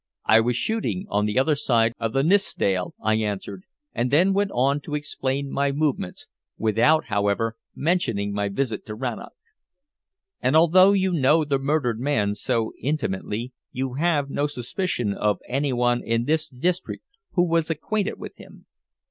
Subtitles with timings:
[0.25, 4.49] "I was shooting on the other side of the Nithsdale," I answered, and then went
[4.51, 6.25] on to explain my movements,
[6.57, 9.33] without, however, mentioning my visit to Rannoch.
[10.41, 16.01] "And although you know the murdered man so intimately, you have no suspicion of anyone
[16.01, 18.65] in this district who was acquainted with him?"